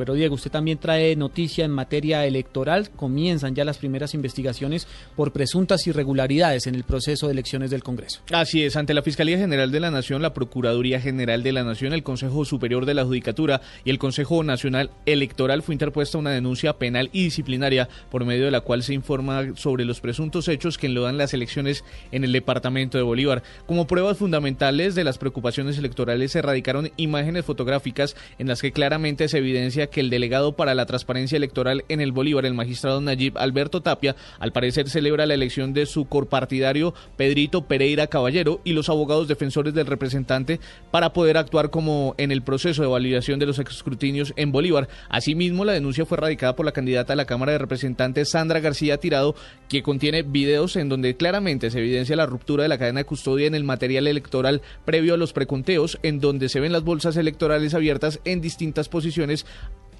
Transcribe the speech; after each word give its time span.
Pero 0.00 0.14
Diego, 0.14 0.34
usted 0.34 0.50
también 0.50 0.78
trae 0.78 1.14
noticia 1.14 1.62
en 1.62 1.72
materia 1.72 2.24
electoral. 2.24 2.88
Comienzan 2.96 3.54
ya 3.54 3.66
las 3.66 3.76
primeras 3.76 4.14
investigaciones 4.14 4.88
por 5.14 5.30
presuntas 5.30 5.86
irregularidades 5.86 6.66
en 6.66 6.74
el 6.74 6.84
proceso 6.84 7.26
de 7.26 7.34
elecciones 7.34 7.70
del 7.70 7.82
Congreso. 7.82 8.22
Así 8.32 8.64
es, 8.64 8.76
ante 8.76 8.94
la 8.94 9.02
Fiscalía 9.02 9.36
General 9.36 9.70
de 9.70 9.78
la 9.78 9.90
Nación, 9.90 10.22
la 10.22 10.32
Procuraduría 10.32 11.02
General 11.02 11.42
de 11.42 11.52
la 11.52 11.64
Nación, 11.64 11.92
el 11.92 12.02
Consejo 12.02 12.46
Superior 12.46 12.86
de 12.86 12.94
la 12.94 13.04
Judicatura 13.04 13.60
y 13.84 13.90
el 13.90 13.98
Consejo 13.98 14.42
Nacional 14.42 14.88
Electoral 15.04 15.62
fue 15.62 15.74
interpuesta 15.74 16.16
una 16.16 16.30
denuncia 16.30 16.78
penal 16.78 17.10
y 17.12 17.24
disciplinaria 17.24 17.86
por 18.10 18.24
medio 18.24 18.46
de 18.46 18.52
la 18.52 18.62
cual 18.62 18.82
se 18.82 18.94
informa 18.94 19.54
sobre 19.56 19.84
los 19.84 20.00
presuntos 20.00 20.48
hechos 20.48 20.78
que 20.78 20.86
enlodan 20.86 21.18
las 21.18 21.34
elecciones 21.34 21.84
en 22.10 22.24
el 22.24 22.32
departamento 22.32 22.96
de 22.96 23.04
Bolívar. 23.04 23.42
Como 23.66 23.86
pruebas 23.86 24.16
fundamentales 24.16 24.94
de 24.94 25.04
las 25.04 25.18
preocupaciones 25.18 25.76
electorales 25.76 26.32
se 26.32 26.40
radicaron 26.40 26.90
imágenes 26.96 27.44
fotográficas 27.44 28.16
en 28.38 28.48
las 28.48 28.62
que 28.62 28.72
claramente 28.72 29.28
se 29.28 29.36
evidencia 29.36 29.89
que 29.90 30.00
el 30.00 30.10
delegado 30.10 30.56
para 30.56 30.74
la 30.74 30.86
transparencia 30.86 31.36
electoral 31.36 31.84
en 31.88 32.00
el 32.00 32.12
Bolívar, 32.12 32.46
el 32.46 32.54
magistrado 32.54 33.00
Nayib 33.00 33.36
Alberto 33.38 33.82
Tapia, 33.82 34.16
al 34.38 34.52
parecer 34.52 34.88
celebra 34.88 35.26
la 35.26 35.34
elección 35.34 35.72
de 35.72 35.86
su 35.86 36.06
corpartidario 36.06 36.94
Pedrito 37.16 37.66
Pereira 37.66 38.06
Caballero 38.06 38.60
y 38.64 38.72
los 38.72 38.88
abogados 38.88 39.28
defensores 39.28 39.74
del 39.74 39.86
representante 39.86 40.60
para 40.90 41.12
poder 41.12 41.36
actuar 41.36 41.70
como 41.70 42.14
en 42.18 42.32
el 42.32 42.42
proceso 42.42 42.82
de 42.82 42.88
validación 42.88 43.38
de 43.38 43.46
los 43.46 43.58
escrutinios 43.58 44.32
en 44.36 44.52
Bolívar. 44.52 44.88
Asimismo, 45.08 45.64
la 45.64 45.72
denuncia 45.72 46.06
fue 46.06 46.18
radicada 46.18 46.56
por 46.56 46.66
la 46.66 46.72
candidata 46.72 47.12
a 47.12 47.16
la 47.16 47.24
Cámara 47.24 47.52
de 47.52 47.58
Representantes 47.58 48.30
Sandra 48.30 48.60
García 48.60 48.98
Tirado, 48.98 49.34
que 49.68 49.82
contiene 49.82 50.22
videos 50.22 50.76
en 50.76 50.88
donde 50.88 51.16
claramente 51.16 51.70
se 51.70 51.78
evidencia 51.78 52.16
la 52.16 52.26
ruptura 52.26 52.62
de 52.62 52.68
la 52.68 52.78
cadena 52.78 53.00
de 53.00 53.06
custodia 53.06 53.46
en 53.46 53.54
el 53.54 53.64
material 53.64 54.06
electoral 54.06 54.62
previo 54.84 55.14
a 55.14 55.16
los 55.16 55.32
preconteos, 55.32 55.98
en 56.02 56.20
donde 56.20 56.48
se 56.48 56.60
ven 56.60 56.72
las 56.72 56.84
bolsas 56.84 57.16
electorales 57.16 57.74
abiertas 57.74 58.20
en 58.24 58.40
distintas 58.40 58.88
posiciones 58.88 59.46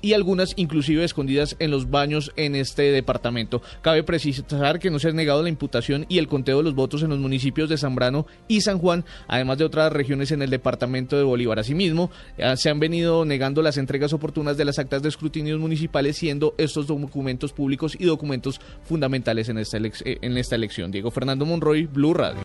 y 0.03 0.13
algunas 0.13 0.53
inclusive 0.57 1.05
escondidas 1.05 1.57
en 1.59 1.71
los 1.71 1.91
baños 1.91 2.33
en 2.37 2.55
este 2.55 2.83
departamento. 2.93 3.63
Cabe 3.83 4.03
precisar 4.03 4.79
que 4.79 4.91
no 4.91 4.99
se 4.99 5.09
ha 5.09 5.13
negado 5.13 5.43
la 5.43 5.49
imputación 5.49 6.07
y 6.09 6.19
el 6.19 6.29
conteo 6.29 6.59
de 6.59 6.65
los 6.65 6.75
votos 6.75 7.03
en 7.03 7.11
los 7.11 7.19
municipios 7.19 7.69
de 7.69 7.79
Zambrano 7.79 8.27
y 8.49 8.61
San 8.61 8.79
Juan, 8.79 9.05
además 9.29 9.59
de 9.59 9.65
otras 9.65 9.93
regiones 9.93 10.31
en 10.33 10.43
el 10.43 10.51
departamento 10.51 11.17
de 11.17 11.25
Bolívar. 11.25 11.59
Asimismo, 11.59 12.11
se 12.57 12.71
han 12.71 12.81
venido 12.81 13.25
negando 13.25 13.63
las 13.63 13.77
entregas 13.77 14.13
oportunas 14.13 14.57
de 14.57 14.65
las 14.65 14.79
actas 14.79 15.03
de 15.03 15.09
escrutinios 15.09 15.59
municipales, 15.59 16.17
siendo 16.17 16.55
estos 16.59 16.87
documentos 16.87 17.53
públicos 17.53 17.97
y 17.99 18.05
documentos 18.05 18.61
fundamentales 18.85 19.49
en 19.49 19.59
esta, 19.59 19.79
en 19.79 20.39
esta 20.39 20.55
elección. 20.55 20.91
Diego 20.91 21.11
Fernando 21.11 21.47
Monroy, 21.47 21.87
Blue 21.87 22.15
Radio. 22.15 22.39